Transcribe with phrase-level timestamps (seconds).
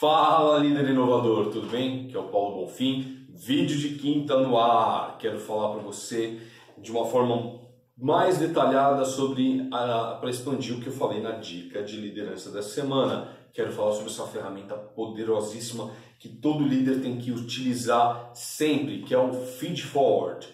[0.00, 2.08] Fala líder inovador, tudo bem?
[2.08, 5.18] Que é o Paulo Bonfim, vídeo de quinta no ar.
[5.18, 6.40] Quero falar para você
[6.78, 7.60] de uma forma
[7.98, 13.28] mais detalhada sobre para expandir o que eu falei na dica de liderança dessa semana.
[13.52, 19.18] Quero falar sobre essa ferramenta poderosíssima que todo líder tem que utilizar sempre, que é
[19.18, 20.48] o feed forward.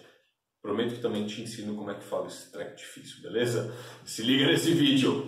[0.61, 3.73] Prometo que também te ensino como é que fala esse treco difícil, beleza?
[4.03, 5.25] Se liga nesse vídeo.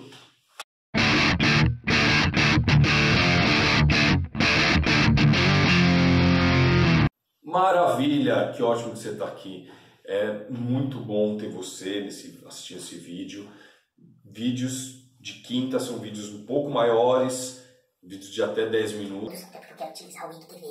[7.50, 9.70] Maravilha, que ótimo que você está aqui.
[10.06, 13.50] É muito bom ter você nesse, assistindo esse vídeo.
[14.24, 17.64] Vídeos de quinta são vídeos um pouco maiores,
[18.04, 19.44] vídeos de até 10 minutos.
[19.44, 20.62] Até porque eu quero utilizar o IGTV.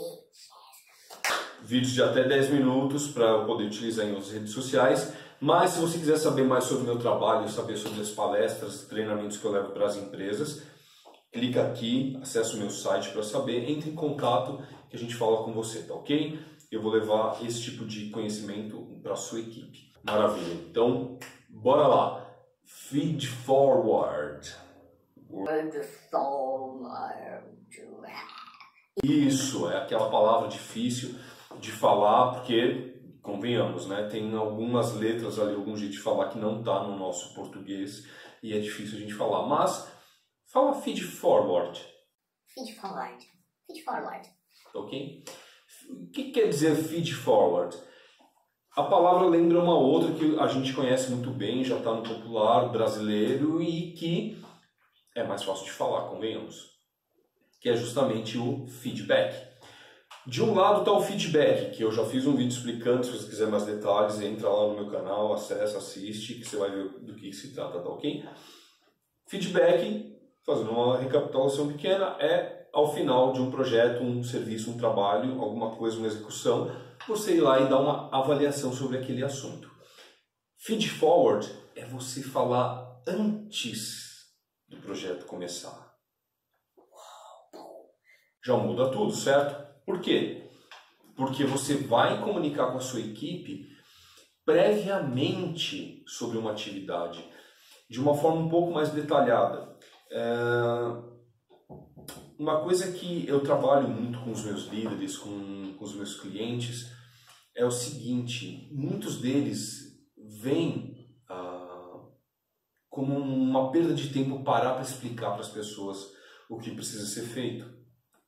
[1.62, 5.12] Vídeos de até 10 minutos para eu poder utilizar em outras redes sociais.
[5.40, 9.36] Mas se você quiser saber mais sobre o meu trabalho, saber sobre as palestras, treinamentos
[9.36, 10.62] que eu levo para as empresas,
[11.32, 15.44] clica aqui, acesse o meu site para saber, entre em contato que a gente fala
[15.44, 16.38] com você, tá ok?
[16.70, 19.92] Eu vou levar esse tipo de conhecimento para a sua equipe.
[20.04, 20.54] Maravilha.
[20.54, 22.26] Então, bora lá.
[22.64, 24.54] Feed forward.
[29.02, 31.14] Isso, é aquela palavra difícil
[31.60, 36.60] de falar, porque, convenhamos, né, tem algumas letras ali, algum jeito de falar que não
[36.60, 38.06] está no nosso português
[38.42, 39.46] e é difícil a gente falar.
[39.46, 39.90] Mas,
[40.46, 41.78] fala feed forward.
[42.46, 43.26] Feed forward.
[43.66, 44.28] Feed forward.
[44.74, 45.24] Ok?
[45.88, 47.76] O que quer dizer feed forward?
[48.76, 52.68] A palavra lembra uma outra que a gente conhece muito bem, já está no popular
[52.70, 54.40] brasileiro e que
[55.16, 56.70] é mais fácil de falar, convenhamos,
[57.60, 59.48] que é justamente o feedback.
[60.26, 63.28] De um lado está o feedback, que eu já fiz um vídeo explicando, se você
[63.28, 67.14] quiser mais detalhes, entra lá no meu canal, acessa, assiste, que você vai ver do
[67.14, 68.24] que se trata, tá ok?
[69.26, 75.42] Feedback, fazendo uma recapitulação pequena, é ao final de um projeto, um serviço, um trabalho,
[75.42, 76.70] alguma coisa, uma execução,
[77.08, 79.68] você ir lá e dar uma avaliação sobre aquele assunto.
[80.56, 84.28] Feed forward é você falar antes
[84.68, 85.92] do projeto começar.
[88.44, 89.60] Já muda tudo, certo?
[89.84, 90.48] Por quê?
[91.16, 93.66] Porque você vai comunicar com a sua equipe
[94.44, 97.28] previamente sobre uma atividade,
[97.90, 99.76] de uma forma um pouco mais detalhada.
[100.12, 101.17] É
[102.38, 106.90] uma coisa que eu trabalho muito com os meus líderes, com, com os meus clientes,
[107.54, 109.98] é o seguinte: muitos deles
[110.40, 112.00] vêm ah,
[112.88, 116.12] como uma perda de tempo parar para explicar para as pessoas
[116.48, 117.76] o que precisa ser feito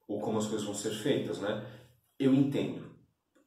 [0.09, 1.65] ou como as coisas vão ser feitas, né?
[2.19, 2.85] Eu entendo,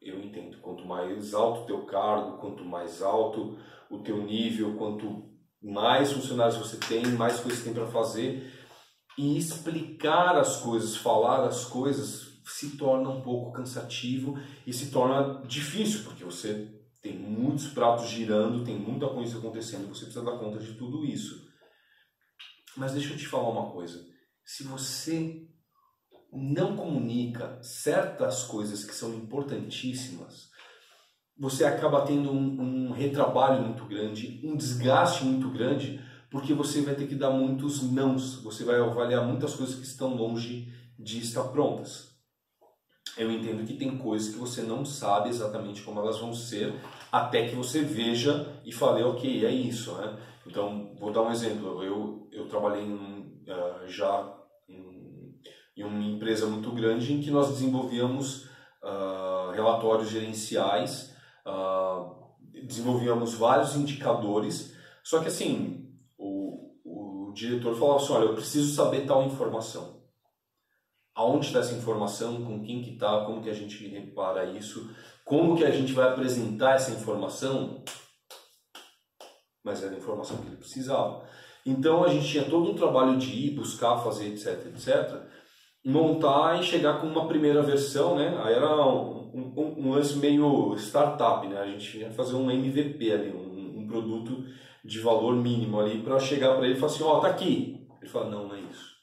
[0.02, 0.58] eu entendo.
[0.62, 3.58] Quanto mais alto o teu cargo, quanto mais alto
[3.90, 5.30] o teu nível, quanto
[5.62, 8.50] mais funcionários você tem, mais coisas tem para fazer,
[9.18, 15.46] e explicar as coisas, falar as coisas se torna um pouco cansativo e se torna
[15.46, 16.70] difícil, porque você
[17.02, 21.48] tem muitos pratos girando, tem muita coisa acontecendo, você precisa dar conta de tudo isso.
[22.76, 24.04] Mas deixa eu te falar uma coisa.
[24.46, 25.48] Se você
[26.32, 30.50] não comunica certas coisas que são importantíssimas,
[31.38, 36.00] você acaba tendo um, um retrabalho muito grande, um desgaste muito grande,
[36.34, 40.16] porque você vai ter que dar muitos nãos, você vai avaliar muitas coisas que estão
[40.16, 40.68] longe
[40.98, 42.18] de estar prontas.
[43.16, 46.74] Eu entendo que tem coisas que você não sabe exatamente como elas vão ser,
[47.12, 49.94] até que você veja e fale, ok, é isso.
[49.94, 50.18] Né?
[50.48, 51.84] Então, vou dar um exemplo.
[51.84, 54.36] Eu, eu trabalhei em, uh, já
[54.68, 55.40] em,
[55.78, 58.46] em, uma empresa muito grande em que nós desenvolvíamos
[58.82, 61.16] uh, relatórios gerenciais,
[61.46, 62.12] uh,
[62.66, 65.83] desenvolvíamos vários indicadores, só que assim,
[67.34, 70.02] diretor falava assim, olha, eu preciso saber tal informação.
[71.16, 74.90] Aonde está essa informação, com quem que está, como que a gente repara isso,
[75.26, 77.84] como que a gente vai apresentar essa informação,
[79.64, 81.24] mas era a informação que ele precisava.
[81.66, 85.22] Então a gente tinha todo um trabalho de ir buscar, fazer, etc, etc,
[85.86, 88.40] montar e chegar com uma primeira versão, né?
[88.44, 91.60] Aí era um, um, um lance meio startup, né?
[91.60, 93.53] A gente ia fazer um MVP ali, um,
[93.84, 94.46] um produto
[94.84, 97.88] de valor mínimo ali para chegar para ele e falar assim, ó, oh, tá aqui.
[98.02, 98.94] Ele fala, não, não é isso.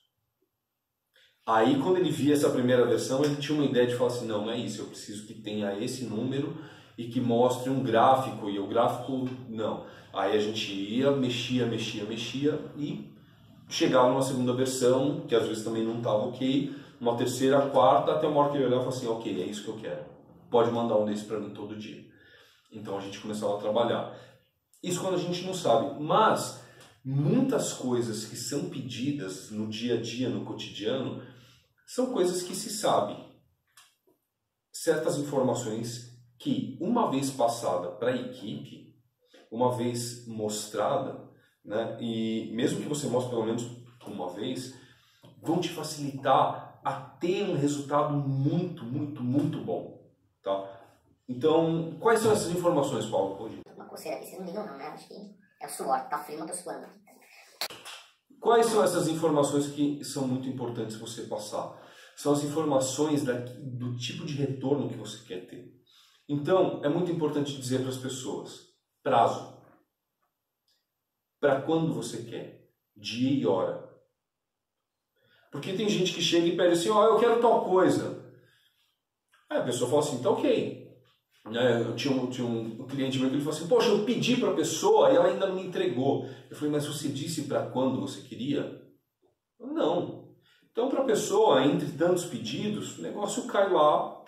[1.46, 4.44] Aí quando ele via essa primeira versão, ele tinha uma ideia de falar assim, não,
[4.44, 6.56] não é isso, eu preciso que tenha esse número
[6.96, 9.86] e que mostre um gráfico, e o gráfico, não.
[10.12, 13.10] Aí a gente ia, mexia, mexia, mexia e
[13.68, 18.26] chegava numa segunda versão, que às vezes também não estava ok, uma terceira, quarta, até
[18.26, 20.04] uma hora que ele olhava e falava assim, ok, é isso que eu quero.
[20.50, 22.04] Pode mandar um desses para mim todo dia.
[22.70, 24.14] Então a gente começava a trabalhar.
[24.82, 26.02] Isso quando a gente não sabe.
[26.02, 26.60] Mas
[27.04, 31.22] muitas coisas que são pedidas no dia a dia, no cotidiano,
[31.86, 33.16] São coisas que se sabe.
[34.72, 38.94] Certas informações que, uma vez passada para a equipe,
[39.50, 41.28] uma vez mostrada,
[41.64, 43.64] né, e mesmo que você mostre pelo menos
[44.06, 44.72] uma vez,
[45.42, 50.00] vão te facilitar a ter um resultado muito, muito, muito bom.
[50.42, 50.79] Tá?
[51.30, 53.40] Então, quais são essas informações, Paulo?
[53.40, 53.60] Hoje?
[53.76, 54.88] Uma coceira aqui, vocês não ligam não, né?
[54.88, 55.14] Acho que
[55.62, 56.88] é o suor, tá frio, mas tô suando.
[58.40, 61.80] Quais são essas informações que são muito importantes você passar?
[62.16, 65.72] São as informações da, do tipo de retorno que você quer ter.
[66.28, 68.66] Então, é muito importante dizer para as pessoas:
[69.00, 69.56] prazo.
[71.38, 72.72] Para quando você quer?
[72.96, 73.88] Dia e hora.
[75.52, 78.20] Porque tem gente que chega e pede assim: Ó, oh, eu quero tal coisa.
[79.48, 80.89] Aí a pessoa fala assim: tá ok.
[81.46, 84.36] Né, eu tinha um, tinha um cliente meu que ele falou assim: Poxa, eu pedi
[84.36, 86.28] para a pessoa e ela ainda não me entregou.
[86.50, 88.80] Eu falei: Mas você disse para quando você queria?
[89.58, 90.34] Não.
[90.70, 94.22] Então, para a pessoa, entre tantos pedidos, o negócio cai lá,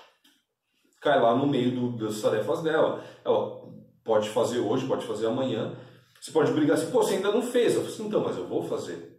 [1.01, 3.05] cai lá no meio do, das tarefas dela.
[3.25, 3.63] Ela
[4.03, 5.77] pode fazer hoje, pode fazer amanhã.
[6.21, 7.75] Você pode brigar assim: Pô, você ainda não fez.
[7.75, 9.13] Eu falei assim: Então, mas eu vou fazer.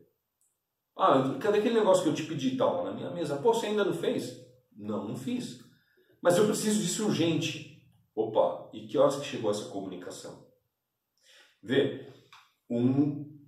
[0.98, 3.38] Ah, cadê aquele negócio que eu te pedi tal na minha mesa?
[3.38, 4.36] Pô, você ainda não fez?
[4.76, 5.60] Não, não fiz.
[6.22, 7.73] Mas eu preciso disso urgente.
[8.16, 10.46] Opa, e que horas que chegou essa comunicação?
[11.62, 12.08] Vê,
[12.70, 13.40] um,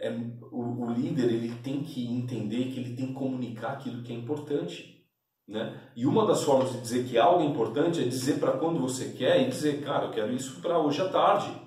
[0.00, 4.12] é, o, o, líder ele tem que entender que ele tem que comunicar aquilo que
[4.12, 5.04] é importante.
[5.46, 5.92] Né?
[5.94, 9.12] E uma das formas de dizer que algo é importante é dizer para quando você
[9.12, 11.66] quer e dizer, cara, eu quero isso para hoje à tarde.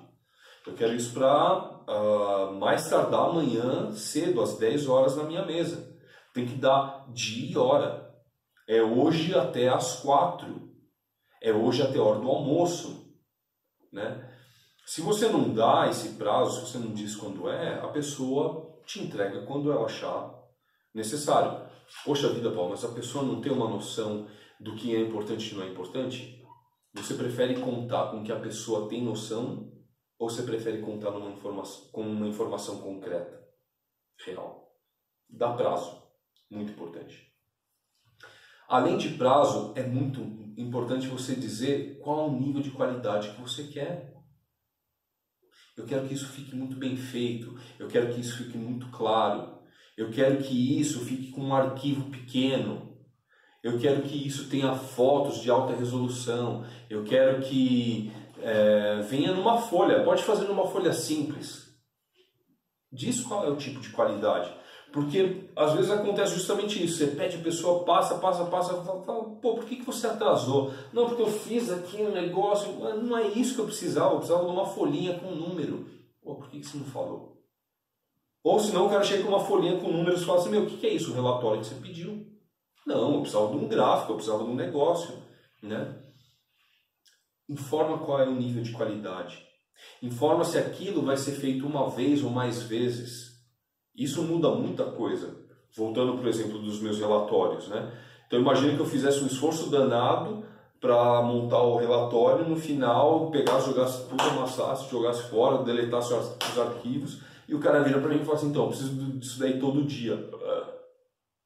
[0.66, 5.96] Eu quero isso para uh, mais tardar amanhã cedo, às 10 horas na minha mesa.
[6.34, 8.10] Tem que dar dia e hora.
[8.68, 10.69] É hoje até às 4
[11.40, 13.14] é hoje até a hora do almoço.
[13.92, 14.28] Né?
[14.84, 19.00] Se você não dá esse prazo, se você não diz quando é, a pessoa te
[19.00, 20.34] entrega quando ela achar
[20.94, 21.68] necessário.
[22.04, 24.28] Poxa vida, Paulo, mas a pessoa não tem uma noção
[24.58, 26.44] do que é importante e não é importante?
[26.94, 29.72] Você prefere contar com que a pessoa tem noção
[30.18, 33.42] ou você prefere contar numa informação, com uma informação concreta,
[34.26, 34.76] real?
[35.28, 36.02] Dá prazo,
[36.50, 37.29] muito importante.
[38.70, 40.20] Além de prazo, é muito
[40.56, 44.14] importante você dizer qual o nível de qualidade que você quer.
[45.76, 49.58] Eu quero que isso fique muito bem feito, eu quero que isso fique muito claro,
[49.96, 52.96] eu quero que isso fique com um arquivo pequeno,
[53.60, 59.58] eu quero que isso tenha fotos de alta resolução, eu quero que é, venha numa
[59.58, 61.74] folha, pode fazer numa folha simples.
[62.92, 64.60] Diz qual é o tipo de qualidade.
[64.92, 66.98] Porque às vezes acontece justamente isso.
[66.98, 70.72] Você pede a pessoa, passa, passa, passa, fala, pô, por que, que você atrasou?
[70.92, 74.44] Não, porque eu fiz aqui um negócio, não é isso que eu precisava, eu precisava
[74.44, 75.86] de uma folhinha com um número.
[76.22, 77.40] Pô, por que, que você não falou?
[78.42, 80.66] Ou senão o cara chega com uma folhinha com números e fala assim, meu, o
[80.66, 81.12] que, que é isso?
[81.12, 82.26] O relatório que você pediu.
[82.86, 85.14] Não, eu precisava de um gráfico, eu precisava de um negócio.
[85.62, 86.02] Né?
[87.48, 89.46] Informa qual é o nível de qualidade.
[90.02, 93.29] Informa se aquilo vai ser feito uma vez ou mais vezes.
[94.00, 95.36] Isso muda muita coisa.
[95.76, 97.92] Voltando, por exemplo, dos meus relatórios, né?
[98.26, 100.42] Então imagine que eu fizesse um esforço danado
[100.80, 107.20] para montar o relatório, no final pegar, jogasse tudo, amassasse, jogasse fora, deletasse os arquivos,
[107.46, 109.84] e o cara vira para mim e fala assim, então, eu preciso disso daí todo
[109.84, 110.30] dia.
[110.42, 110.72] Ah,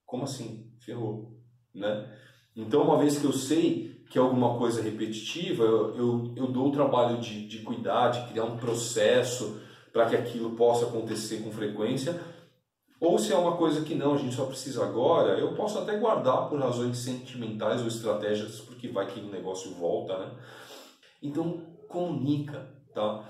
[0.06, 0.70] como assim?
[0.78, 1.36] Ferrou,
[1.74, 2.08] né?
[2.54, 6.68] Então, uma vez que eu sei que é alguma coisa repetitiva, eu, eu, eu dou
[6.68, 9.60] o trabalho de, de cuidar, de criar um processo
[9.92, 12.20] para que aquilo possa acontecer com frequência,
[13.04, 15.96] ou se é uma coisa que não, a gente só precisa agora, eu posso até
[15.98, 20.30] guardar por razões sentimentais ou estratégias, porque vai que o negócio volta, né?
[21.22, 23.24] Então, comunica, tá?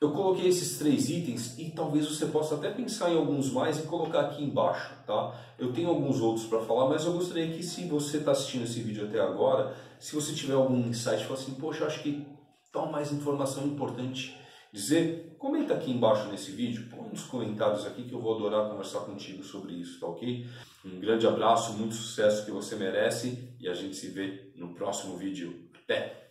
[0.00, 3.82] Eu coloquei esses três itens e talvez você possa até pensar em alguns mais e
[3.82, 5.32] colocar aqui embaixo, tá?
[5.58, 8.80] Eu tenho alguns outros para falar, mas eu gostaria que se você está assistindo esse
[8.80, 12.26] vídeo até agora, se você tiver algum insight, fala assim, poxa, acho que
[12.72, 14.36] tal mais informação importante
[14.72, 19.44] dizer, comenta aqui embaixo nesse vídeo, nos comentários aqui que eu vou adorar conversar contigo
[19.44, 20.46] sobre isso, tá ok?
[20.84, 25.16] Um grande abraço, muito sucesso que você merece e a gente se vê no próximo
[25.16, 25.68] vídeo.
[25.84, 26.21] Até!